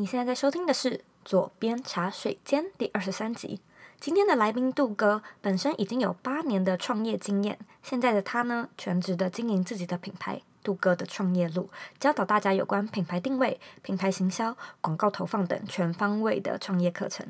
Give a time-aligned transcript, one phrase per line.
[0.00, 0.90] 你现在在收听的是
[1.26, 3.60] 《左边茶水间》第二十三集。
[4.00, 11.68] 今天的来宾杜哥本身已经有八年的创业经验，现在的他呢，全职的经营自己的品牌“杜哥的创业路”，
[12.00, 17.26] 教导大家有关品牌定位、品牌行销、广告投放等全方位的创业课程。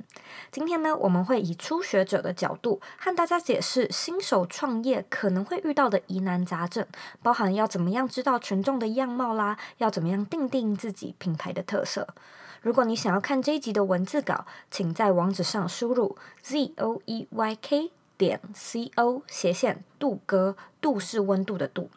[0.52, 6.86] 今天呢，我们会以初学者的角度和大家解释新手创业可能会遇到的疑难杂症，
[7.20, 12.06] 包含要怎么样知道群众的样貌啦，要怎么样定定自己品牌的特色。
[12.60, 21.88] 如果你想要看这一集的文字稿，请在网址上输入 z o e y k 点 c o 斜线杜哥，度是温度的度。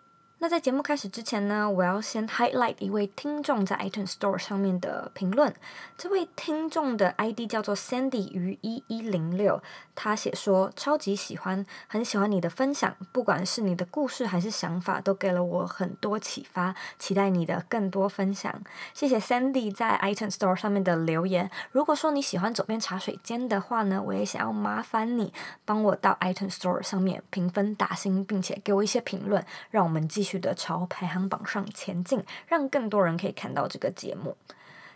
[0.44, 5.56] 那在节目开始之前呢，我要先 highlight 一位听众在 iTunes Store 上面的评论。
[5.98, 9.64] 这位听众的 ID 叫做 Sandy 于一一零六，
[9.96, 16.76] 他写说超级喜欢，很喜欢你的分享，不管是你的故事还是想法，都给了我很多启发。
[17.00, 18.54] 期待你的更多分享。
[18.94, 21.50] 谢谢 Sandy 在 iTunes Store 上面的留言。
[21.72, 25.32] 如果说你喜欢佐编茶水间的话呢，我也想要麻烦你
[25.64, 30.33] 帮我到 iTunes Store 上面评分打星，并且给我一些评论，让我们继续。
[30.40, 34.36] 的朝排行榜上前进，让更多人可以看到这个节目。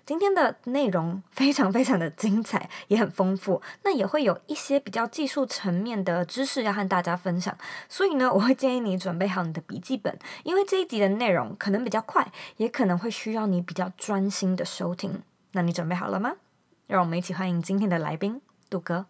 [0.06, 3.62] 今天的内容 非常非常的精彩，也很丰富。
[3.84, 7.58] 那也会有一些比较技术层面的知识要和大家分享。
[7.90, 15.22] 所以呢，我会建议你准备好你的笔记本，因为这一集的内容可能比较快，也可能会需要你比较专心的收听。
[15.52, 16.36] 那你准备好了吗？
[16.88, 19.08] 让我们一起欢迎今天的来宾，杜哥。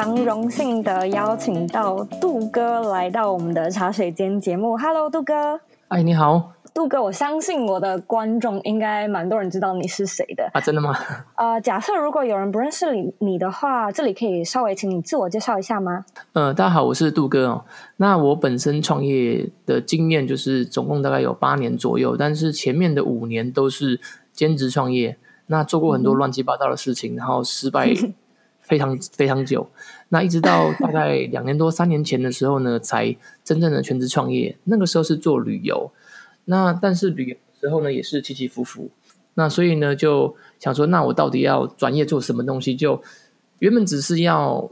[0.00, 4.76] 常荣幸的邀请到杜哥来到我们的茶水间节目。
[4.76, 5.58] Hello，杜哥。
[5.88, 7.02] 哎，你好，杜哥。
[7.02, 10.60] 我相信我的观众应该蛮多人知道你是谁的啊？
[10.60, 10.96] 真的吗？
[11.34, 16.04] 呃，假设如果有人不认识你你的话，这里可以稍微请你自我介绍一下吗？
[16.32, 17.64] 呃，大家好，我是杜哥哦。
[17.96, 24.00] 那我本身创业的经验就是总共大概有八年左右，但是前面的五年都是
[24.32, 27.92] 兼职创业，那做过很多乱七八糟的事情，嗯、然后失败。
[28.68, 29.66] 非常非常久，
[30.10, 34.56] 那一直到大概 两年多三年前的时候呢，才真正的全职创业。
[34.64, 35.90] 那个时候是做旅游，
[36.44, 38.90] 那但是旅游的时候呢，也是起起伏伏。
[39.34, 42.74] 那所以呢，就想说，那我到底要转业做什么东西？
[42.76, 43.02] 就
[43.60, 44.70] 原本只是要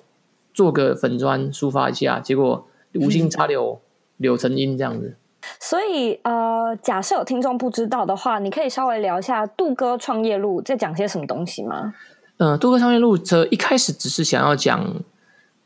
[0.52, 3.80] 做个粉砖抒发一下，结果无心插柳
[4.18, 5.16] 柳成荫这样子。
[5.60, 11.94] 所以呃，假设有听众不知道的话，你可以稍微聊一下杜哥创业路在讲些什么东西吗？
[12.38, 15.02] 呃，杜哥创业路这一开始只是想要讲，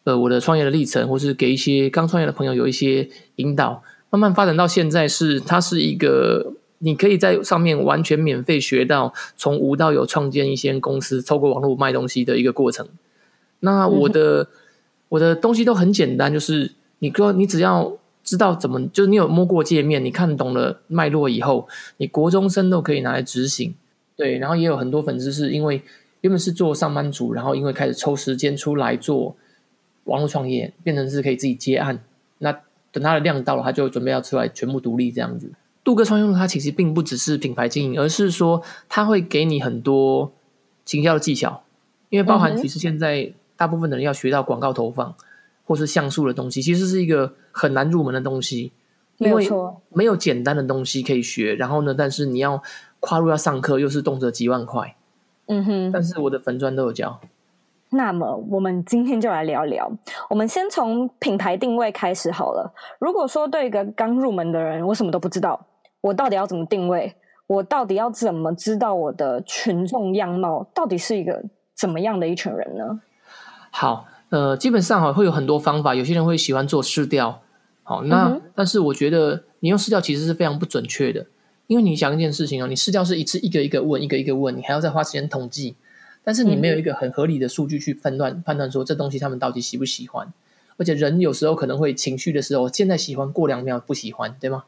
[0.04, 3.82] 呃，我的创业的历程，或是给一些刚创业的朋友有一些引导。
[4.10, 12.86] 慢慢发展到现在是，是它是一个你可以在上面完全免费学到从无到有创建一些公司，透过网络卖东西的一个过程。
[13.60, 14.46] 那我的、嗯、
[15.10, 23.74] 我的东西都很简单，就是你说你只要知道怎么，就是你有摸过界面，你看懂了脉络以后，你国中生都可以拿来执行。
[24.16, 25.82] 对，然后也有很多粉丝是因为。
[26.20, 29.36] 原本是做上班族，然后因为开始抽时间出来做
[30.04, 32.02] 网络创业，变成是可以自己接案。
[32.38, 32.52] 那
[32.92, 35.50] 等他的量到了，他就准备要出来全部独立这样子。
[35.82, 40.30] 杜哥创业路，它其实并不只是品牌经营，而是说他会给你很多
[40.84, 41.62] 行销的技巧，
[42.10, 45.14] 因为包含其实现在大部分的人要学到广告投放
[45.64, 48.72] 或是像素的东西，其实是一个很难入门的东西，
[49.16, 49.48] 因为
[49.88, 51.54] 没有简单的东西可以学。
[51.54, 52.62] 然后呢，但是你要
[52.98, 54.96] 跨入要上课，又是动辄几万块。
[55.50, 57.20] 嗯哼，但是我的粉砖都有教。
[57.90, 59.90] 那么我们今天就来聊聊。
[60.28, 62.72] 我们先从品牌定位开始好了。
[63.00, 65.60] 如果说对一个刚入门的人，我什么都不知道，
[66.00, 67.12] 我到底要怎么定位？
[67.48, 71.42] 我到底要怎么知道我的群众样貌到底是一个
[71.76, 73.00] 怎么样的一群人呢？
[73.72, 75.92] 好，呃，基本上哈会有很多方法。
[75.92, 77.40] 有些人会喜欢做试调，
[77.82, 81.26] 好，那、嗯、但是我觉得你用试调其实是非常不准确的。
[81.70, 85.76] 因为你想一件事情哦，你试调是一次一个一个问，一个一个问，你还要再花时间统计，
[86.24, 90.26] 但是你没有一个很合理的数据去判断、嗯、判断说这东西他们到底喜不喜欢，
[90.78, 94.64] 而且人有时候可能会情绪的时候，现在喜欢过两秒不喜欢，对吗？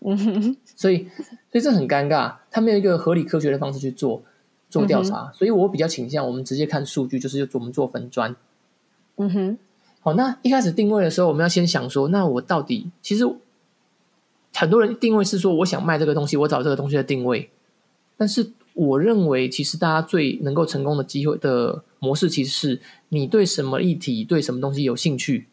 [0.00, 1.06] 嗯哼，所以
[1.52, 4.20] 所以这很尴尬，他没有一个合理科学的方式去做
[4.68, 8.34] 做调查，嗯、所以我比较倾向我们直接看数据，就是我们做粉砖。
[9.18, 9.58] 嗯哼，
[10.00, 13.24] 好，那一开始定位的时候，我们要先想说，那我到底其实。
[14.60, 17.48] 很多人定位是说，我想卖这个东西，我找这个东西的定位。
[18.18, 22.78] 但是我认为，其实大家最能够成功的机会的模式，其实是
[23.08, 25.46] 你对什么议题、对什么东西有兴趣，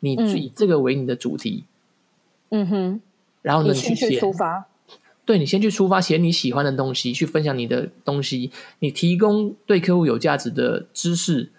[0.00, 1.64] 你以这个为你的主题。
[2.50, 3.00] 嗯哼。
[3.40, 4.66] 然后呢，你去出发。
[5.24, 8.50] 对，你先去出发，写你喜欢的东西，去分享你的东西，
[8.80, 11.50] 你提供对客户有价值的知识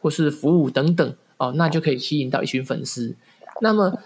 [0.00, 3.14] 或是服务等等，哦，那就可以吸引到一群粉丝。
[3.60, 3.98] 那么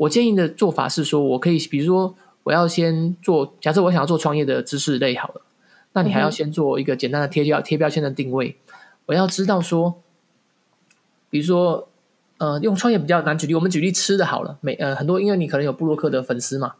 [0.00, 2.14] 我建议的做法是说，我可以比如说
[2.44, 5.42] 我要先做，假设我想要做创业的知识类好了，
[5.92, 8.56] 那你还要先做一个简单的贴标贴标签的定位。
[9.04, 10.00] 我要知道说，
[11.28, 11.86] 比如说
[12.38, 16.76] 呃，用创业比较难举例，我们举例吃的好了，美呃很多，因为你可能有部落客的粉丝嘛。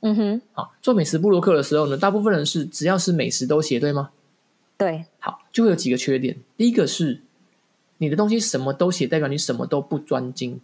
[0.00, 4.10] 嗯哼，好，做美食部落客的时候呢，大部分人是只要是美食都写，对吗？
[4.78, 6.38] 对，好，就会有几个缺点。
[6.56, 7.20] 第一个是
[7.98, 10.58] 你的东西什么都写，代表你什么都不专精，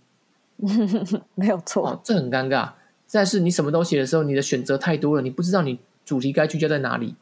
[1.34, 2.72] 没有错，哦，这很尴尬。
[3.06, 7.14] 再是你什么都写的时候，你的选择太多了，你不知道你主题该聚焦在哪里。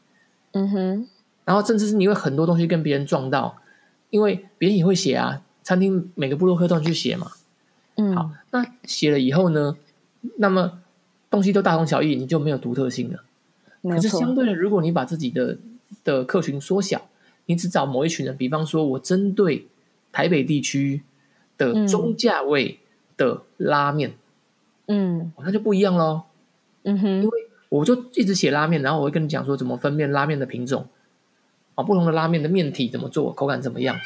[0.51, 1.07] 嗯哼，
[1.45, 3.57] 然后甚至是你会很多东西跟别人撞到，
[4.09, 7.31] 因为别人也会写啊，餐厅每个部落客都去写嘛。
[7.95, 9.77] 嗯，好，那写了以后呢，
[10.37, 10.79] 那么。
[11.29, 13.21] 东西都大同小异，你就没有独特性了。
[13.83, 15.57] 可是相对的，如果你把自己的
[16.05, 17.09] 的客群缩小，
[17.47, 19.67] 你只找某一群人，比方说我针对
[20.13, 21.03] 台北地区
[21.57, 22.79] 的中价位
[23.17, 24.13] 的拉面，
[24.85, 26.21] 嗯，那就不一样喽。
[26.83, 27.29] 嗯哼，因为
[27.69, 30.87] 我就一直写拉面，然后我会跟你讲说怎么分辨拉面的品种，
[31.75, 33.97] 啊，不同的拉面的面体怎么做，口感怎么样？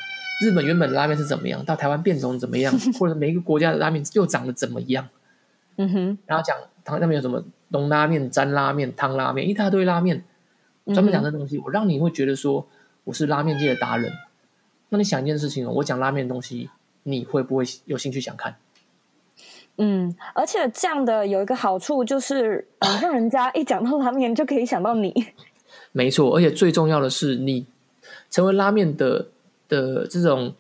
[0.42, 1.64] 日本原本的拉面是怎么样？
[1.66, 2.74] 到台湾变种怎么样？
[3.00, 5.10] 或者每一个国家的拉面又长得怎么样？
[5.78, 6.58] 嗯哼，然后讲。
[6.84, 10.24] 他那边有什么浓拉面、沾拉面、汤拉面，一大堆拉面，
[10.88, 12.68] 专门讲这东西，嗯、我让你会觉得说
[13.04, 14.12] 我是拉面界的达人。
[14.90, 16.72] 那你想一件事情哦，我讲拉面的东西，
[17.04, 18.56] 你会不会有兴趣想看？
[19.78, 25.14] 嗯，而且这样的有一个好处就是，让、呃、人家一讲到拉面就可以想到你。
[25.92, 27.66] 没错，而且最重要的是，你
[28.30, 29.28] 成为拉面的
[29.68, 30.54] 的这种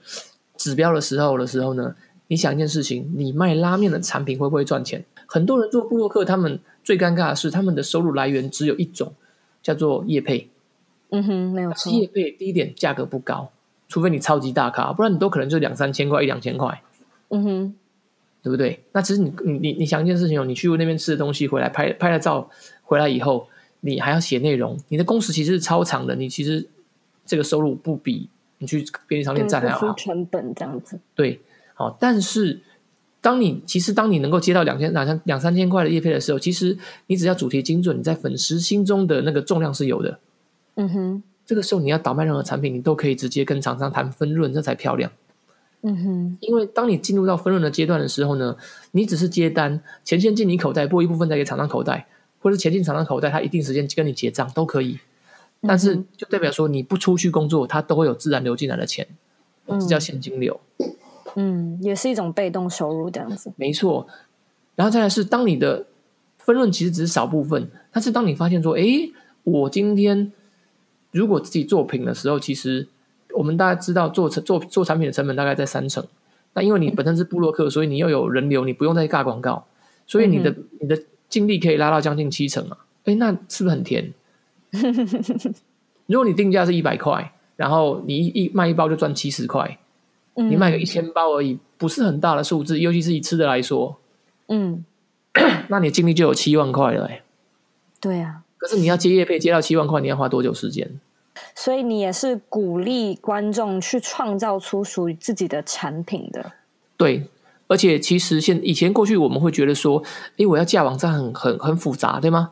[0.58, 1.96] 指标的时候的时候呢，
[2.28, 5.04] 你想一件事情，你卖拉面的产品会不会赚钱？
[5.28, 9.14] 很多人做布洛克，他们最尴尬的是，他们的收入来源只有一种，
[9.62, 10.50] 叫做业配。
[11.12, 11.92] 嗯哼，没有错。
[11.92, 13.52] 业配第一点价格不高，
[13.88, 16.82] 除非你超级大咖，不然你都可能就两三千块，一两千块。
[17.30, 17.76] 嗯哼，
[18.42, 18.84] 对不对？
[18.92, 22.50] 那其实你你你你想一件事情哦，你去那边吃的东西回来拍拍了照
[22.84, 23.48] 回来以后，
[23.82, 26.68] 你还要写内容，你的工时其实是超长的，你其实
[27.26, 28.30] 这个收入不比
[28.60, 29.94] 你去便利商店赚还要好。
[29.94, 31.00] 成本这样子。
[31.16, 31.40] 对，
[31.74, 32.62] 好，但是。
[33.24, 40.18] 当你其实当你能够接到两千两三两三千块的业配的时候，其实你只要主题精准，你在粉丝心中的那个重量是有的。
[40.74, 45.12] 嗯哼，这个时候你要倒卖任何产品，你都可以直接跟厂商谈分润，这才漂亮。
[45.84, 48.56] 嗯哼，因为当你进入到分润的阶段的时候呢，
[48.92, 52.08] 你只是接单，钱先进你口袋，拨一部分再给厂商口袋，
[52.40, 55.00] 或者钱进厂商口袋，他一定时间跟你结账都可以。
[55.62, 59.08] 但是就代表说你不出去工作，它都会有自然流进来的钱，
[59.68, 60.60] 这叫现金流。
[60.78, 60.96] 嗯
[61.36, 64.06] 嗯，也是一种被动收入这样子，没错。
[64.76, 65.86] 然后再来是，当你的
[66.38, 68.84] 分润其实只是少部分，但是当你发现说，哎，
[69.44, 70.32] 我今天
[71.12, 72.88] 如果自己作品的时候，其实
[73.42, 76.06] 我们大家知道做成做做产品的成本大概在三成。
[76.54, 79.66] 那因为你本身是布洛克，所以你又有人流，你不用再尬广告，
[80.06, 82.78] 所以你的、嗯、你的净利可以拉到将近七成啊。
[83.06, 84.14] 哎，那是不是很甜？
[86.06, 89.80] 如果你定价是一百块，然后你一一卖一包就赚七十块。
[90.36, 94.00] 你卖个一千包而已，不是很大的数字，尤其是以吃的来说，
[94.48, 94.86] 嗯，
[95.68, 97.22] 那你净利就有七万块了，欸，
[98.00, 100.90] 对啊，可是你要接业配接到七万块，你要花多久时间？
[101.56, 106.52] 所以你也是鼓励观众去创造出属于自己的产品的。
[106.98, 107.28] 对，
[107.68, 110.04] 而且其实现以前过去我们会觉得说，
[110.38, 112.52] 哎，我要架网站很很很复杂，对吗？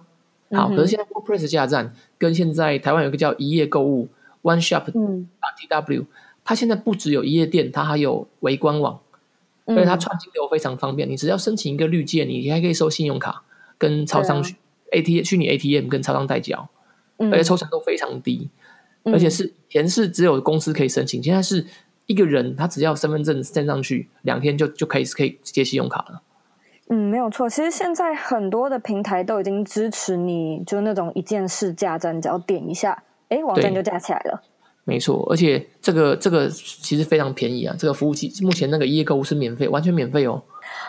[0.51, 4.08] 好，嗯、可是现在 WordPress 架站跟现在台湾有一个叫一页购物
[4.42, 6.06] One Shop 嗯啊 TW。
[6.44, 9.00] 它现在不只有一页店，它还有微官网，
[9.68, 11.08] 所以它串金流非常方便。
[11.08, 13.44] 嗯、你只要申请一个绿界，你还可以收信用卡，
[13.77, 14.44] 跟超商
[14.92, 16.68] ATM 虚拟 ATM 跟超商代缴，
[17.18, 18.50] 嗯、而且抽成都非常低。
[18.50, 18.50] 嗯、
[19.03, 21.65] 而且是以前是只有公司可以申请，现在是
[22.06, 26.22] 一个人他只要身份证 send 上去，两天就就可以可以接信用卡了。
[26.89, 27.48] 嗯，没有错。
[27.48, 34.41] 其实现在很多的平台都已经支持你，就那种一键式架站，只要点一下，哎，网站就架起来了。
[34.86, 37.75] 没错，而且这个这个其实非常便宜啊！
[37.77, 40.41] 这个服务器目前那个一页购物是免费，完全免费哦。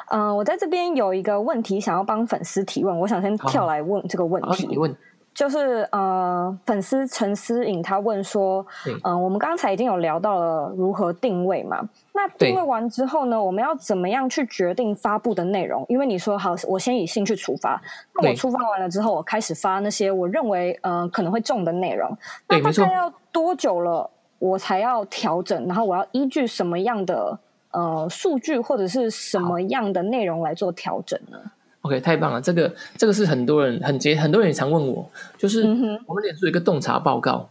[0.08, 4.66] 嗯、呃，我在这边有一个问题想要帮粉丝提问，我想先跳来问这个问题。
[4.66, 4.96] 你问。
[5.32, 11.80] 就是呃，粉丝陈思颖他问说，嗯、呃，我们刚才已经有聊到了如何定位嘛？
[12.12, 15.86] 那定位完之后呢，我们要怎么样去决定发布的内容？
[15.88, 17.80] 因为你说好，我先以兴趣出发，
[18.14, 22.14] 那我出发完了之后，我开始发那些我认为呃可能会中的内容。
[22.48, 25.66] 那大概要多久了，我才要调整？
[25.66, 27.38] 然后我要依据什么样的
[27.70, 31.38] 呃数据或者是什么样的内容来做调整呢
[31.82, 32.40] ？OK，太棒了！
[32.40, 35.62] 这个这个是很多人很接，很多人也常问我，就是
[36.06, 37.48] 我们脸书有一个洞察报告，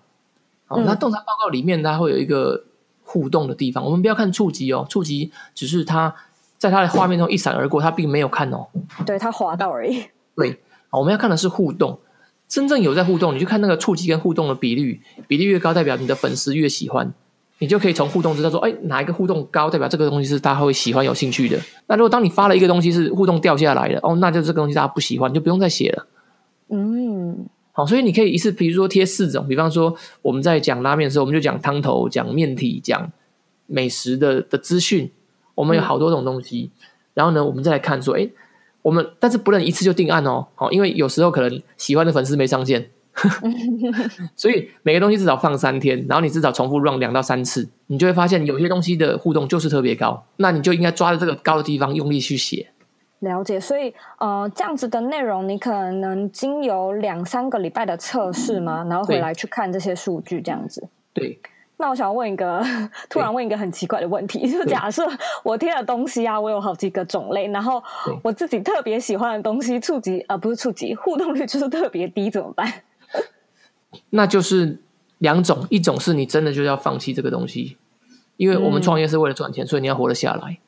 [0.67, 2.63] 好、嗯，那洞察报告里面它会有一个
[3.03, 3.83] 互动的地方。
[3.83, 6.13] 我们不要看触及哦，触及只是它
[6.57, 8.67] 在它的画面中一闪而过，它并没有看哦。
[9.05, 10.05] 对，它滑到而已。
[10.35, 10.59] 对，
[10.91, 11.99] 我们要看的是互动。
[12.47, 17.13] 真正有在互动，你去看那个触及跟互动的比率，比例越高，代表你的粉丝越喜欢。
[17.59, 21.59] 你就可以从互动知道说，哎，哪一个互动高，代表这个东西是大家会喜欢、有兴趣的。
[21.87, 26.07] 那如果当你发了一个东西是互动掉下来了，哦，那就这个东西大家不喜欢，你就不用再写了。
[26.69, 33.11] 嗯，好，所以你可以一次，比如说贴四种，比方说我们在讲拉面的时候，我们就讲汤头、讲面体、讲
[33.67, 35.11] 美食的的资讯，
[35.55, 36.71] 我们有好多种东西。
[36.73, 36.81] 嗯、
[37.15, 38.29] 然后呢，我们再来看说，哎。
[38.81, 42.89] 我们但是不能一次就定案哦，好，因为有时候可能喜欢的粉丝没上线，
[44.35, 52.67] 所以每个东西至少放三天，然后你至少重复 run 两到三次，你就会发现有些东西的互动就是特别高，那你就应该抓着这个高的地方用力去写。
[53.19, 58.85] 了解，所以呃，这样子的内容你可能经由两三个礼拜的测试吗？
[58.89, 60.87] 然后回来去看这些数据，这样子。
[61.13, 61.39] 对。
[61.81, 62.61] 那我想问一个，
[63.09, 65.07] 突然问一个很奇怪的问题，就假设
[65.43, 67.81] 我贴的东西啊，我有好几个种类，然后
[68.21, 72.69] 我自己特别喜欢的东西，触及呃不是触及，互动率就是特别低，怎么办？
[74.11, 74.79] 那就是
[75.17, 77.77] 两种，一种是你真的就要放弃这个东西，
[78.37, 80.59] 因为我们创业是为了赚钱，嗯、所以你要活得下来。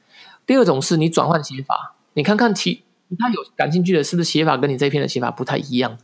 [0.46, 2.84] 第二种是你转换写法，你看看其
[3.20, 5.98] 他有感兴趣的，是不是写法跟你这一篇的写法不太一样？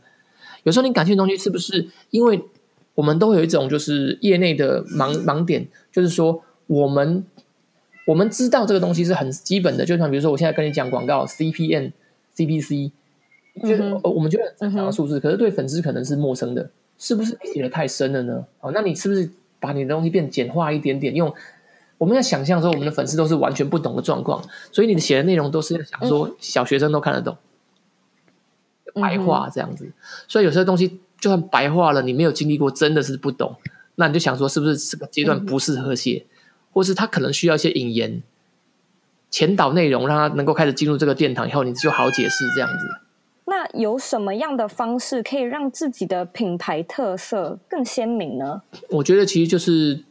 [0.64, 2.42] 有时候你感兴趣的东西是不是因为？
[2.94, 7.24] 我们都有一种就是业内的盲盲点，就是说我们
[8.08, 11.92] 我们知道这个东西是很基本的，就像比如说我现在跟你讲广告 CPN、
[12.34, 12.90] CPC，
[13.62, 18.44] 就是我们觉得很正常的数字，可是对粉丝可能是陌生的，是不是写的太深了呢？
[18.60, 21.14] 哦，那你是不是把你的东西变简化一点点？
[21.14, 21.32] 用
[21.96, 27.36] 我们在想象说我们的粉丝都是完全不懂的状况，所以你写的内容都是在想说小学生都看得懂，
[28.94, 29.90] 白话这样子，
[30.26, 31.00] 所以有些东西。
[31.20, 33.56] 就算白话了，你没有经历过，真的是不懂。
[33.96, 36.30] 那你就想说，是不是这个阶段不适合写，嗯、
[36.70, 38.22] 或是他可能需要一些引言、
[39.28, 43.07] 前导内容，让他能够开始进入这个殿堂以后，你就好解释这样子。
[43.48, 48.60] 那有什么样的方式可以让自己的品牌特色更鲜明呢？
[48.90, 50.04] 我觉得其实就是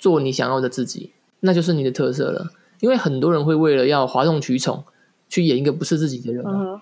[0.00, 2.50] 做你想要的自己，那就是你的特色了。
[2.80, 4.82] 因为很多人会为了要哗众取宠，
[5.28, 6.44] 去演一个不是自己的人。
[6.44, 6.80] 嗯、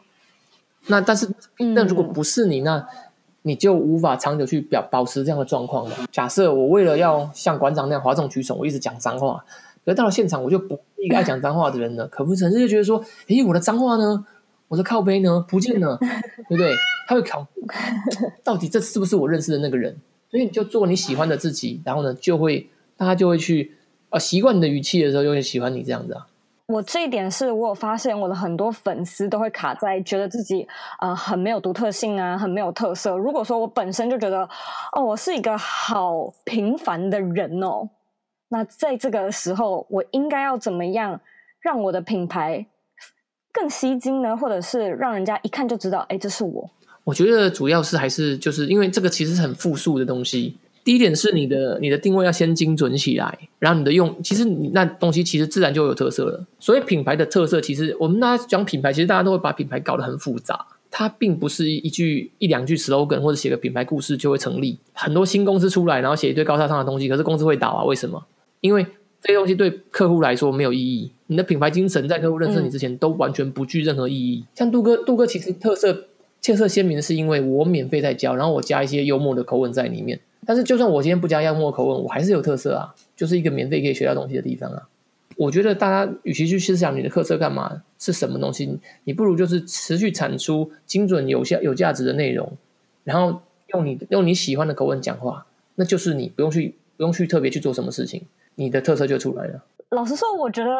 [0.86, 1.30] 那但是，
[1.74, 2.88] 那如果不是你，那
[3.42, 5.94] 你就无法长久去表保持这样的状况了。
[6.10, 9.44] 假设我为了要像馆长那样哗众取宠，我一直讲脏话，
[9.84, 12.06] 可是到了现场我就不一个爱讲脏话的人了。
[12.08, 14.24] 可不成，就觉得说，诶，我的脏话呢？
[14.70, 15.44] 我的靠背呢？
[15.48, 15.98] 不见了，
[16.48, 16.72] 对不对？
[17.08, 17.44] 他会考，
[18.44, 19.94] 到底这是不是我认识的那个人？
[20.30, 23.76] 所以你就做你喜欢的自己，然后呢，就会大家就会去
[24.10, 26.24] 呃习惯你的语气的时候，就会喜欢你这样子啊。
[26.68, 30.64] 我这一点是我有发现，我的很多粉丝都会卡在觉得自己
[31.00, 33.16] 呃很没有独特性啊，很没有特色。
[33.16, 34.48] 如果说我本身就觉得
[34.92, 37.90] 哦，我是一个好平凡的人哦，
[38.50, 41.20] 那在这个时候，我应该要怎么样
[41.60, 42.64] 让我的品牌
[43.52, 44.36] 更吸睛呢？
[44.36, 46.70] 或者是让人家一看就知道，哎，这是我。
[47.04, 50.56] 我觉得主要是还是就是因为这个其实是很复数的东西。
[50.82, 56.44] 第一点是你的你的定位要先精准起来，然后你的用，其实你那东西其实自然就有特色了。
[56.58, 60.66] 所以品牌的特色，其实我们大家讲品牌，其实大家都会把品牌搞得很复杂。
[60.90, 64.78] 它并不是一句一两句 slogan 或者写个品牌故事就会成立。
[64.92, 67.84] 很多新公司出来，然后写一堆高大上的东西，可是公司会倒啊？
[67.84, 68.24] 为什么？
[68.60, 68.84] 因为
[69.22, 71.10] 这些东西对客户来说没有意义。
[71.26, 74.40] 你的品牌精神在客户认识你之前都完全不具任何意义。
[74.40, 76.06] 嗯、像杜哥，杜哥其实特色
[76.42, 80.18] 特色鲜明，是因为我免费在教，然后我加一些幽默的口吻在里面。
[80.46, 84.88] 但是，就算我今天不加幽默口吻，我还是有特色啊，就是一个免费可以学到东西的地方啊。
[85.36, 92.50] 我觉得大家与其去思想你的特色干嘛，是什么东西，你不如就是持续产出精准、有效、有价值的内容，
[93.04, 95.46] 然后用你用你喜欢的口吻讲话，
[95.76, 98.22] 那就是你不用去不用去特别去做什么事情，
[98.60, 99.64] 你的特色就出来了。
[99.90, 100.70] 老实说，我觉得。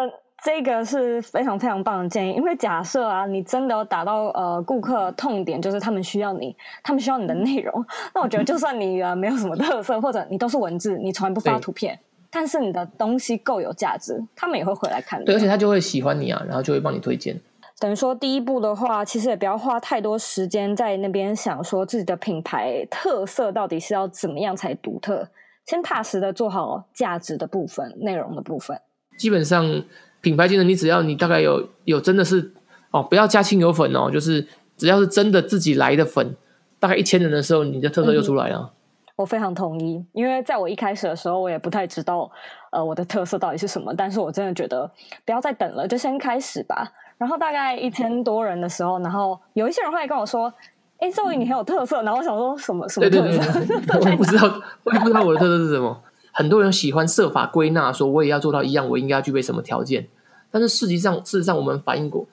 [0.42, 7.84] 这个是非常非常棒的建议，因为假设啊，你真的要打到呃顾客痛点，就是他们需要你，他们需要你的内容，
[8.14, 15.22] 那我觉得就算你呃没有什么特色，或者你都是文字，你从来不发图片，但是你的东西够有价值，他们也会回来看。
[15.26, 17.38] 对，而且他就会喜欢你啊，然后就会帮你推荐。
[17.78, 25.28] 等于说第一步的话，其实也不要花太多时间在那边想说自己的品牌特色到底是要怎么样才独特，
[25.70, 28.80] 先踏实的做好价值的部分、内容的部分，
[29.16, 29.84] 基本上。
[30.22, 32.52] 品牌精神，你只要你大概有有真的是
[32.90, 34.46] 哦，不要加亲友粉哦，就是
[34.76, 36.36] 只要是真的自己来的粉，
[36.78, 38.58] 大概一千人的时候，你的特色就出来了。
[38.58, 38.70] 嗯，
[39.16, 42.30] 我非常同意，因为在我一开始的时候，我也不太知道
[42.70, 44.90] 呃我的特色到底是什么，但是我真的觉得
[45.24, 46.92] 不要再等了，就先开始吧。
[47.16, 50.52] 然后大概一千多人的时候，然后有一些人会跟我说
[51.00, 53.98] ：“哎，Zoe 你很有特色。”然后我想说什么什么特色？
[54.00, 56.02] 我也不知道，我也不知道我的特色是什么。
[56.32, 60.06] 很多人喜欢设法归纳说，我也要做到一样，我应该要具备什么条件。
[60.50, 62.26] 但是实际上，事实上我们反映过，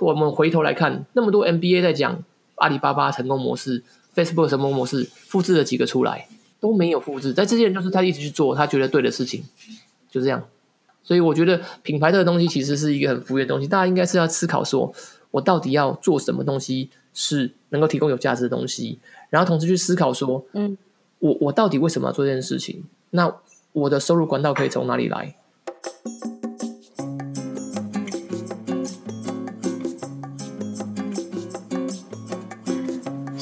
[0.00, 2.22] 我们回头来看，那么多 MBA 在讲
[2.56, 3.82] 阿里巴巴成功模式、
[4.14, 6.26] Facebook 成功模式，复制了几个出来，
[6.60, 7.32] 都没有复制。
[7.32, 9.44] 但这些人就是他一直去做他觉得对的事情，
[10.10, 10.42] 就这样。
[11.02, 14.92] 所以我觉得品牌这个东西其实是一个很浮云的东西，大家应该是要思考说，
[15.30, 20.78] 我到底要做什么东西是能够提供有价值的东西，然后同时去思考说，嗯，
[21.18, 22.84] 我我到底为什么要做这件事情？
[23.10, 23.34] 那
[23.72, 25.34] 我的收入管道可以从哪里来？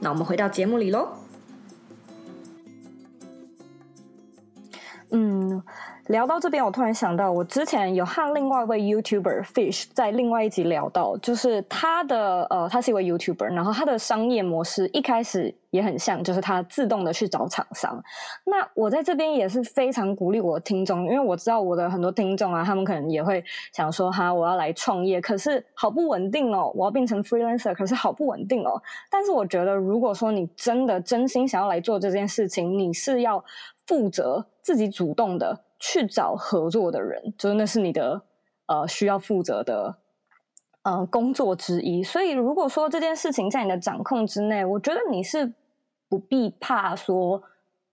[0.00, 1.08] 那我们回到节目里喽。
[5.10, 5.62] 嗯，
[6.06, 18.02] 聊到这边，我突然想到，我之前有和另外一位 YouTuber Fish 在另外一集聊到，就是他的呃，他是一位 YouTuber，然后他的商业模式一开始也很像，就是他自动的去找厂商。
[18.44, 28.82] 那我在这边也是非常鼓励我的听众，因为我知道我的很多听众啊，他们可能也会想说，哈，我要来创业，可是好不稳定哦，我要变成 freelancer，可是好不稳定哦。
[29.08, 33.44] 但是我觉得，如果说你真的真心想要来做这件事情，你是要。
[33.86, 38.22] 负责自己主动的去找合作的人，就是那是你的
[38.66, 39.96] 呃需要负责的
[40.82, 42.02] 呃工作之一。
[42.02, 45.52] 所以如果说这件事情在你的掌控之内，我觉得你是
[46.08, 47.42] 不必怕说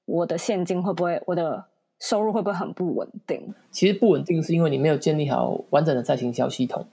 [0.06, 1.65] 我的现金会不会，我的
[2.00, 3.53] 收入会不会很不稳定。
[3.72, 6.86] 其实不稳定是因为你没有建立好完整的再行销系统。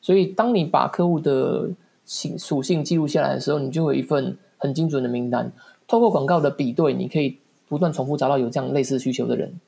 [0.00, 1.70] 所以当你把客户的
[2.04, 5.52] 性属性记录下来的时候，你就有一份很精准的名单。
[5.86, 7.38] 透过广告的比对，你可以。
[7.68, 9.60] 不断重复找到有这样类似需求的人，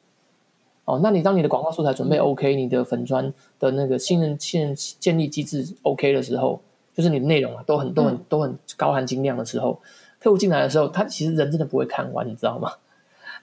[0.85, 6.61] 哦，那你当你的广告素材准备 OK，你的粉砖的那个信任信任建立机制 OK 的时候，
[6.93, 9.81] 就是你的内容啊都很都很都很高含金量的时候，
[10.21, 12.73] 客户进来的时候，他其实人真的不会看完，你知道吗？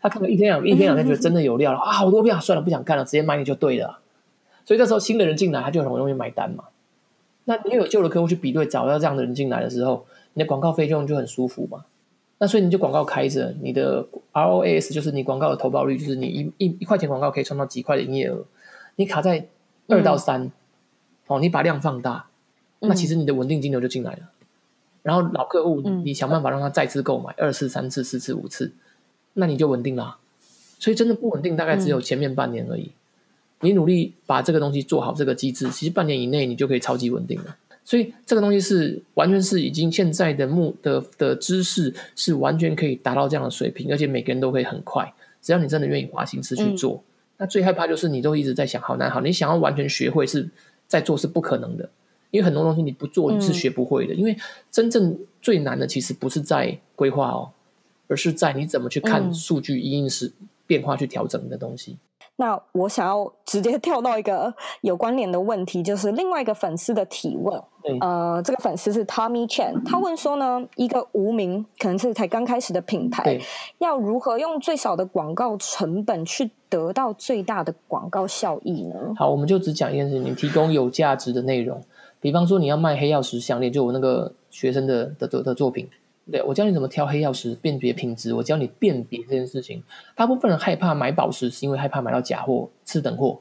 [0.02, 4.00] 他看了一天两一天两天觉得真的有料了啊，好多遍算了不想看了，直接买你就对了。
[4.66, 6.66] 所以这时候新的人进来，他就很容易买单嘛。
[7.46, 11.86] 那你有旧的客户去比对，找到这样的人进来的时候，你的广告费用就很舒服嘛。
[12.42, 18.46] 那所以你就广告开着，你的 ROAS 就是你广告的投报率，就是你一一一块钱广告可以创造几块的营业额。
[18.96, 19.46] 你卡在
[19.88, 20.52] 二到三、嗯，
[21.28, 22.28] 哦，你把量放大，
[22.80, 24.20] 那其实你的稳定金流就进来了。
[24.22, 24.48] 嗯、
[25.04, 28.72] 然后老客户，你想办法让他再次购买二次、三次、四次、五次，
[29.34, 30.18] 那你就稳定啦。
[30.80, 32.84] 所以真的不稳定，大概只有前面半年而已。
[32.84, 37.58] 嗯、你努力把这个东西做好，这个机制，其实半年以内你就可以超级稳定了。
[37.90, 46.98] 所以这个东西是完全是已经现在的目的的知识是完全可以达到这样的水平，而且每个人都可以很快，只要你真的愿意花心思去做。
[46.98, 47.04] 嗯、
[47.38, 50.48] 那最害怕就是你都一直在想好难好，你想要完全学会是
[50.86, 51.90] 在做是不可能的，
[52.30, 54.14] 因为很多东西你不做你是学不会的。
[54.14, 54.38] 嗯、因为
[54.70, 57.50] 真正最难的其实不是在规划哦，
[58.08, 60.32] 而是在你怎么去看数据因应是
[60.68, 61.98] 变化去调整的东西。
[62.40, 67.62] 那我想要直接跳到一个有关联的问题，就是另外一个粉丝的提问。
[68.00, 73.38] 呃，这个粉丝是 Tommy Chan，他问说呢，一个无名可能是才刚开始的品牌，
[73.80, 78.96] 要如何用最少的广告成本去得到最大的广告效益呢？
[79.18, 81.82] 好，我们就只讲一件事情，你提供有价值的内容，
[82.22, 85.90] 比方说你要卖黑曜石项链，就我那个学生的的的作品。
[86.32, 88.34] 对，我教你怎么挑黑曜石，辨别品质。
[88.34, 89.84] 我教你辨别这件事情。
[90.16, 93.40] 大部分人害怕买宝石，是因为害怕买到假货、次等货。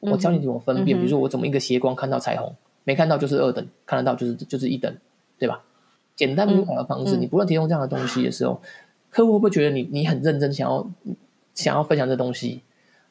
[0.00, 4.94] 我教你怎么分辨，嗯、比如说我怎么一个斜光看到彩虹，没看到就是二等，看得到就是就是一等，
[5.38, 5.62] 对吧？
[6.14, 8.60] 简单明了的方式，嗯、你不断提供这样的东西的时候，
[9.10, 10.88] 客户会不会觉得你你很认真，想要
[11.54, 12.62] 想要分享这东西？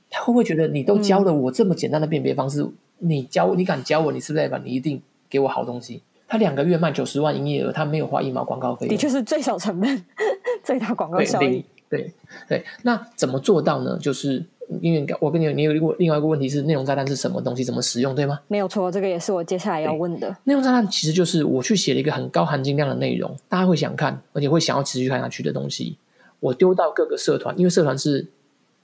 [0.09, 6.01] 他会不会觉得你都教了我这么简单的辨别方式，嗯、你教你敢教我，你是不是代表你一定给我好东西？
[6.35, 10.05] 他两个月卖九十万营业额，他没有花一毛广告费，的确是最小成本、
[10.61, 11.63] 最大广告效益。
[11.89, 12.13] 对对
[12.49, 13.97] 对，那怎么做到呢？
[14.01, 14.43] 就是
[14.81, 17.63] 因为我跟你你有另外另外一个问题是内容炸弹是什么东西？
[17.63, 18.13] 怎么使用？
[18.13, 18.37] 对吗？
[18.49, 20.35] 没有错，这个也是我接下来要问的。
[20.43, 25.97] 内容炸弹其实就是我去写了一个很高含金量的内容，大家会想看，而且会想要持续看下去的东西。
[26.41, 28.27] 我丢到各个社团，因为社团是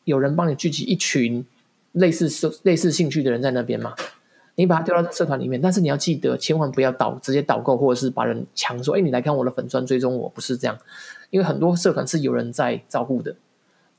[0.05, 1.45] 有人帮你聚集一群
[1.91, 2.29] 类似
[2.63, 3.93] 类似兴趣的人在那边嘛。
[4.55, 10.77] 你把它丢到社团里面，但是你要记得，千万不要导直接导购，或者是把人强说：“哎，你来看我的粉专，追踪我。”不是这样，
[11.29, 13.35] 因为很多社团是有人在照顾的，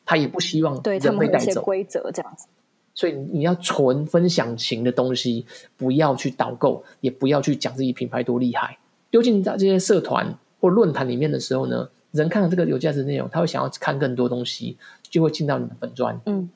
[0.04, 1.62] 他也不希望人被带走。
[1.62, 2.46] 规则这样子。
[2.94, 5.46] 所以你要纯分享型的东西，
[5.78, 8.76] 不要去导购，也不要去讲自己品牌多厉害。
[9.10, 16.20] 丢进在这些社团或论坛里面的时候呢，人看到这个有价值的内容，他会想要看更多东西，就会进到你的粉专。
[16.26, 16.50] 嗯，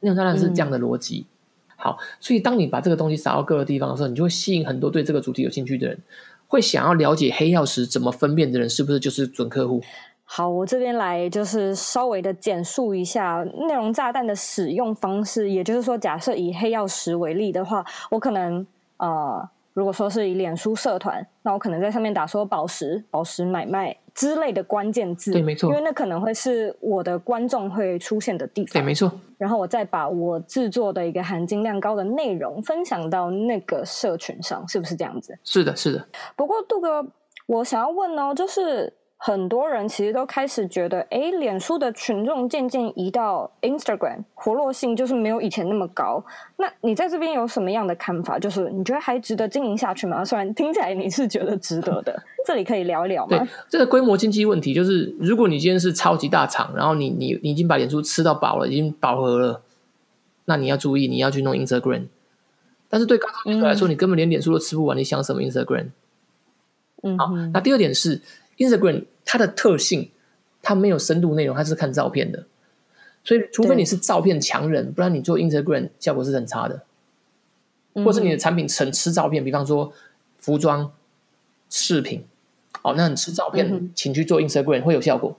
[0.00, 1.26] 那当然是这样的逻辑。
[1.28, 1.35] 嗯、
[1.76, 5.98] 好，所以当你把这个东西撒到各个地方的时候，你就会吸引很多对这个主题有兴趣的人，
[6.48, 9.82] 会想要了解黑曜石怎么分辨的人，是不是就是准客户？
[10.24, 15.48] 好，我这边来就是稍微的简述一下内容炸弹的使用方式。
[15.50, 29.12] 也就是说，假设以黑曜石为例的话，我可能呃，如果说是以脸书社团，那我可能在上面打说宝石、宝石买卖之类的关键字，对，没错，因为那可能会是我的观众会出现的地方，对，没错。
[29.36, 35.38] 然后我再把我制作的一个含金量高的内容分享到那个社群上，是不是这样子？
[35.44, 36.08] 是的，是的。
[36.34, 37.06] 不过杜哥，
[37.44, 38.90] 我想要问哦，就是。
[39.18, 46.22] 很多人其实都开始觉得，哎，脸书的群众渐渐移到 Instagram，活络性就是没有以前那么高。
[46.56, 48.38] 那你在这边有什么样的看法？
[48.38, 50.22] 就是你觉得还值得经营下去吗？
[50.22, 53.38] 虽然听起来你是觉得值得的， 这里可以聊一聊吗？
[53.38, 59.62] 对，这个规模经济问题，就是如果你今天是超级大厂，然后你你你已经把脸书吃到饱了，已经饱和了，
[60.44, 62.04] 那你要注意，你要去弄 Instagram。
[62.90, 65.88] 但是对刚创业者来说，嗯、你根本连脸书都吃不完，你想什么 Instagram？
[67.02, 68.20] 嗯，好，那第二点是。
[68.58, 70.10] Instagram 它的特性，
[70.62, 72.46] 它没有深度内容，它是看照片的，
[73.22, 76.82] 所以除非你是照片强人，不然你做 Instagram 效果是很差的，
[78.04, 79.92] 或是你的产品很吃照片，比方说
[80.38, 80.92] 服装、
[81.68, 82.24] 饰品，
[82.82, 85.36] 哦，那你吃照片，请去做 Instagram 会有效果。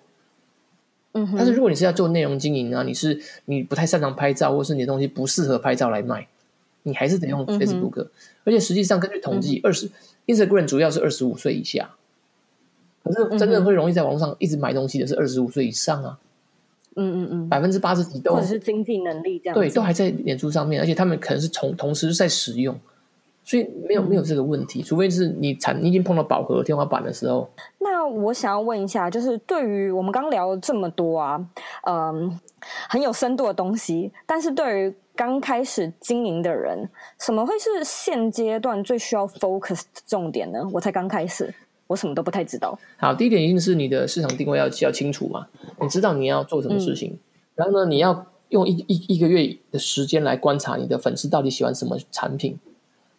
[1.14, 6.28] 嗯，但是如果你是要做内容经营啊，你是你不太擅长拍照，或是你的东西不适合拍照来卖，
[6.84, 8.10] 你还是得用 Facebook。
[8.44, 9.90] 而且实际上根据统计，二十
[10.28, 11.96] Instagram 主要是二十五岁以下。
[13.08, 16.18] 可是真正会容易在网络上一直买东西的是二十五岁以上啊，
[16.96, 22.78] 嗯嗯嗯，百分之八十几都或者是经济能力这样，对，都还在脸书上面，而且他们可能是同同时在使用，
[23.44, 27.50] 所以没有没有这个问题，除非是你产你已经碰到饱和天花板的时候。
[27.80, 31.40] 那我想要问一下，就是对于我们刚聊了这么多啊，
[31.88, 32.40] 嗯，
[32.90, 36.90] 很有深度的东西，但是对于刚开始经营的人，
[37.20, 40.60] 什么会是现阶段最需要 focus 的重点呢？
[40.74, 41.54] 我才刚开始。
[41.88, 42.78] 我什么都不太知道。
[42.98, 45.48] 好，第一点一定是你的市场定位要要清楚嘛，
[45.82, 47.20] 你知道你要做什么事情，嗯、
[47.56, 52.58] 然后呢，你要用一一一个月的时间来观察你的粉丝到底喜欢什么产品，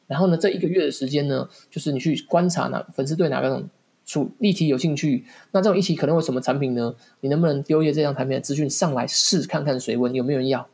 [0.06, 3.68] 然后呢，这一个月的时间呢，就是你去观察哪粉丝对哪个种
[4.04, 6.94] 主议题有兴趣，那这种议题可能会有什么产品呢？
[7.20, 10.66] 你能不能丢一些这样产品的资讯上来试看看水温有没有人要？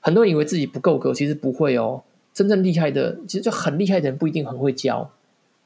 [0.00, 5.10] 很多人以为自己不够格，其实不会哦，真正厉害的，其实就很厉害的人不一定很会教。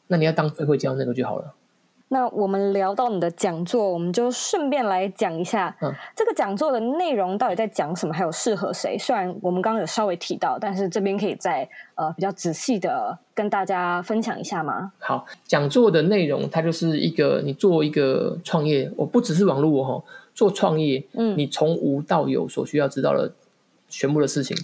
[0.08, 1.54] 那你要当最会教那个就好了。
[2.08, 8.96] 那我们聊到你的讲座，我们就顺便来讲一下，嗯，这个讲座的内容到底在讲什么，还有适合谁？
[8.96, 14.92] 虽然我们刚刚有稍微提到，但是这边可以再呃比较仔细的跟大家分享一下吗？
[15.00, 23.32] 好，讲座的内容它就是一个你做一个创业，我不只是网络哦，做创业，嗯，你从无到有所需要知道的
[23.88, 24.56] 全部的事情。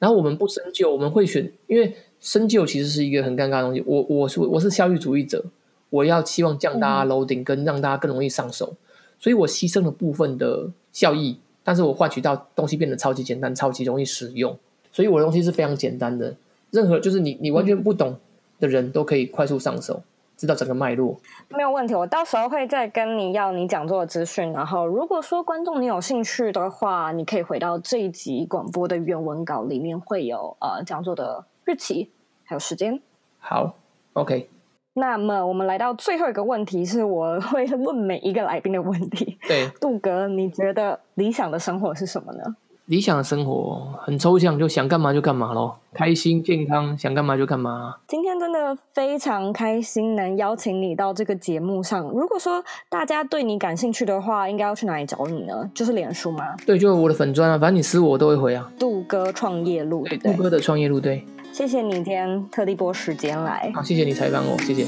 [0.00, 1.94] 然后我们不深究，我们会选，因为。
[2.20, 3.82] 深究其实是一个很尴尬的东西。
[3.86, 5.42] 我我是我是效率主义者，
[5.88, 8.74] 我要希望降大家 loading，跟让大家更容易上手，
[9.18, 14.56] 所以我牺牲了部分的效益，但是我换取到东西变得超级简单、超级容易使用。
[14.92, 16.36] 所以我的东西是非常简单的，
[16.70, 18.16] 任何就是你你完全不懂
[18.58, 20.02] 的人都可以快速上手，
[20.36, 21.18] 知道整个脉络。
[21.48, 24.52] 没有问题，我到时候会再跟你要你讲座的资讯。
[24.52, 31.46] 然后如果说观众你有兴趣的话，你可以回到这一集广播的原文稿里面会有呃讲座的。
[31.70, 32.10] 日期
[32.42, 33.00] 还有时间，
[33.38, 33.76] 好
[34.14, 34.50] ，OK。
[34.94, 39.38] 那么我们来到最后一个问题，是我会问每一个来宾的问题。
[39.46, 42.56] 对，杜哥，你觉得理想的生活是什么呢？
[42.86, 47.94] 理想的生活很抽象，就想干嘛就干嘛咯，开心健康，想干嘛就干嘛。
[48.08, 52.02] 今天真的非常开心能邀请你到这个节目上。
[52.08, 55.70] 如果说大家对你感兴趣的话，应该要去哪里找你呢？
[55.72, 56.56] 就是脸书吗？
[56.66, 58.68] 对，就是我的粉砖啊，反正你私我，我都会回啊。
[58.76, 61.24] 杜哥创业路，对，杜哥的创业路，对。
[61.52, 63.70] 谢谢你今天特地拨时间来。
[63.74, 64.84] 好，谢谢你采访我，谢谢。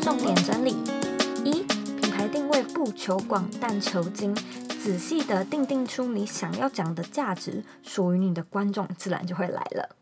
[0.00, 0.76] 重点整理：
[1.44, 1.62] 一、
[2.00, 4.34] 品牌定位不求广，但求精，
[4.82, 9.96] 仔细的定定出你想要讲的价值，属于你的观众自然就会来了。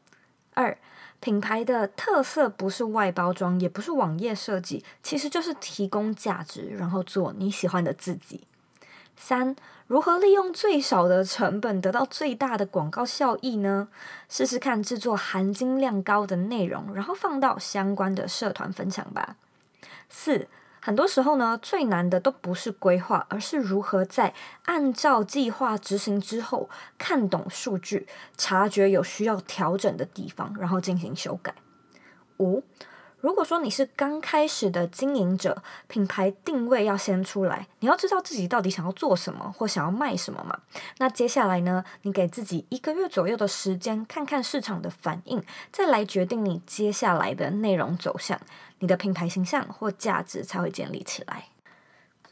[0.54, 0.78] 二、
[1.20, 8.44] 品牌的特色不是外包装，也不是网页设计，其实就是提供价值，然后做你喜欢的自己。
[9.16, 9.54] 三、
[9.86, 13.88] 如何利用最少的成本得到最大的广告效益呢？
[14.28, 19.36] 试试看制作含金量高的内容，然后放到相关的社团分享吧。
[20.08, 20.48] 四、
[20.80, 31.54] 很多时候呢，最难的都不是规划，而是如何在按照计划执行之后，看懂数据，察觉有需要调整的地方，然后进行修改。
[32.38, 32.62] 五。
[33.22, 40.58] 如果说你是刚开始的经营者，品牌定位要先出来，你要知道自己到底想要做什么或想要卖什么嘛。
[40.98, 48.40] 那接下来呢，你给自己一个月左右的时间，看看市场的反应，再来决定你接下来的内容走向，
[48.80, 51.44] 你的品牌形象或价值才会建立起来。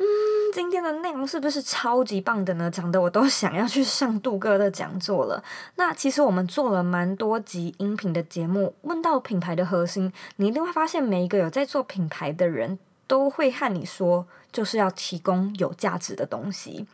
[0.03, 0.07] 嗯，
[0.55, 2.71] 今天的内容是不是超级棒的呢？
[2.71, 5.45] 讲得我都想要去上杜哥的讲座了。
[5.77, 16.87] 那其实我们做了蛮多集音频的节目，问到品牌的核心，你一定会发现每一个有在做品牌的人都会和你说，就是要提供有价值的东西。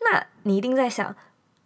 [0.00, 1.14] 那你一定在想，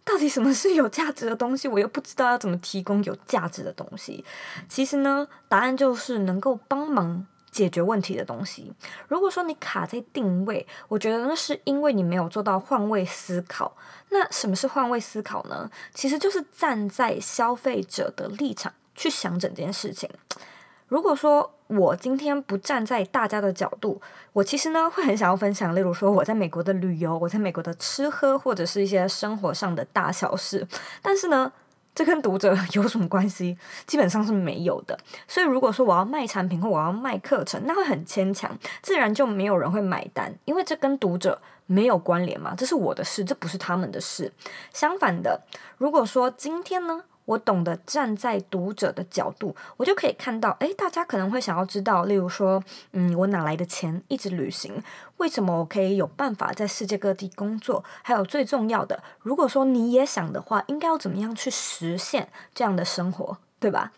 [0.05, 1.67] 到底什么是有价值的东西？
[1.67, 4.23] 我又不知道要怎么提供有价值的东西。
[4.69, 7.25] 其实呢，答案就是能够帮忙。
[7.53, 8.73] 解决问题的东西。
[9.07, 13.77] 如果说你卡在定位，我觉得那是因为你没有做到换位思考。
[14.09, 15.69] 那什么是换位思考呢？
[15.93, 20.09] 其实就是站在消费者的立场去想整件事情。
[20.87, 23.99] 如果说我今天不站在大家的角度，
[24.31, 30.67] 我其实呢会很想要分享，例如说我在美国的旅游，我在美国的吃喝，或者是一些生活上的大小事。
[31.01, 31.51] 但是呢，
[31.95, 33.57] 这跟读者 有什么关系？
[33.85, 34.97] 基本上是没有的。
[35.27, 42.53] 所以如果说我要卖产品或我要卖课程，那会很牵强，自然就没有人会买单，因为这跟读者没有关联嘛。
[42.57, 44.31] 这是我的事，这不是他们的事。
[44.73, 45.41] 相反的，
[45.77, 54.83] 如果说今天呢，我懂得站在读者的角度，我就可以看到，诶，大家可能会想要知道，例如说，嗯，我哪来的钱一直旅行？
[55.17, 57.83] 为什么我可以有办法在世界各地工作？
[58.01, 63.91] 还有最重要的，如果说你也想的话，应该要怎么样去实现这样的生活，对吧？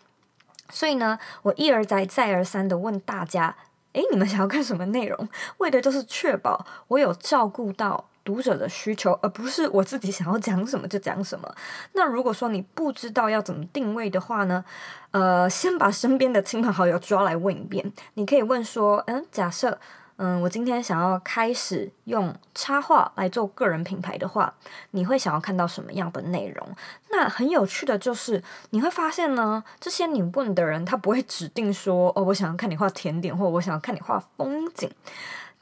[0.70, 3.56] 所以呢，我一而再、再而三的问大家，
[3.92, 5.28] 诶，你们想要看什么内容？
[5.58, 8.06] 为的就是确保我有照顾到。
[8.26, 11.48] 读者的需求，而不是我自己想要讲什么就讲什么。
[11.92, 14.64] 那如果说你不知道要怎么定位的话呢？
[15.12, 17.92] 呃，先把身边的亲朋好友抓来问一遍。
[18.14, 19.78] 你可以问说，嗯，假设，
[20.16, 24.52] 嗯，我今天想要开始用插画来做个人品牌的话，
[24.90, 26.68] 你会想要看到什么样的内容？
[27.10, 34.90] 那很有趣的就是，你会发现呢，这些你问的人，他不会指定说，哦，我想要看你画甜点，或我想要看你画风景。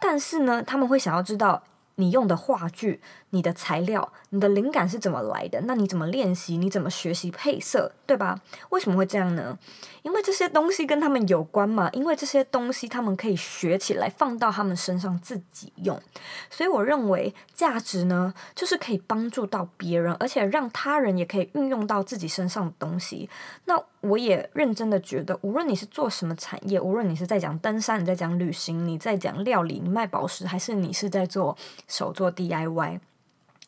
[0.00, 1.62] 但是呢，他们会想要知道。
[1.96, 3.00] 你用的话剧、
[3.34, 5.60] 你的材料、你的灵感是怎么来的？
[5.62, 6.56] 那你怎么练习？
[6.56, 7.90] 你怎么学习配色？
[8.06, 8.40] 对吧？
[8.68, 9.58] 为什么会这样呢？
[10.02, 11.90] 因为这些东西跟他们有关嘛。
[11.92, 16.00] 因为这些东西他们可以学起来，放到他们身上自己用。
[16.48, 23.28] 所以我认为价值呢，就是可以帮助到别人，而且让他人也可以运用到自己身上的东西。
[23.64, 31.56] 那我也认真的觉得，无论你是做什么产业，无论你是在讲登山，你在讲旅行，你在讲料理，你卖宝石，还是你是在做
[31.88, 33.00] 手做 DIY，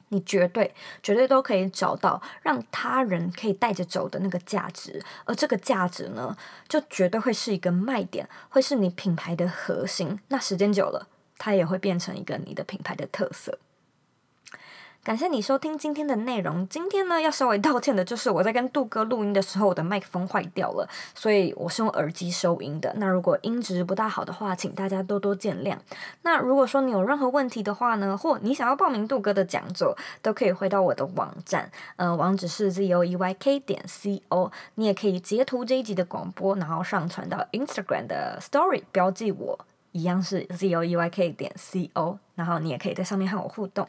[0.08, 6.36] 你绝对绝对都可以找到让他人可以带着走的那个价值，而这个价值呢，
[6.68, 10.18] 就绝对会是一个卖点，会是你品牌的核心。
[10.28, 13.58] 那时间久了，它也会变成一个你的品牌的特色。
[15.06, 16.66] 感谢你收听今天的内容。
[16.66, 22.92] 今天呢，要稍微道歉的就是我在跟杜哥录音的时候，我的麦克风坏掉了，所以我是用耳机收音的。
[22.96, 25.76] 那如果音质不大好的话，请大家多多见谅。
[26.22, 34.50] 那如果说你有任何问题的话呢，或你想要报名杜哥的讲座，都可以回到我的网站，呃，网址是 z o e y k 点 c o。
[34.74, 39.56] 你也可以截图这一集的广播，然后上传到 Instagram 的 Story，标记我，
[39.92, 42.18] 一样是 z o e y k 点 c o。
[42.34, 43.88] 然后你也可以在上面和我互动。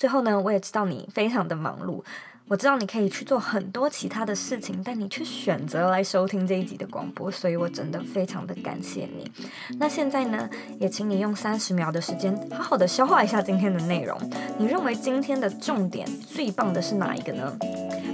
[0.00, 2.02] 最后呢，我也知道你非常的忙碌，
[2.48, 9.30] 我知道你可以去做很多其他的事情，但你却选择来收听这一集的广播，所以我真的非常的感谢你。
[9.78, 14.18] 那现在呢，也请你用三十秒的时间，好好的消化一下今天的内容。
[14.56, 17.54] 你认为今天的重点最棒的是哪一个呢？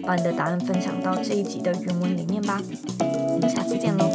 [0.05, 2.61] 把你的答案分享到这一集的原文里面吧。
[2.99, 4.11] 我们下次见喽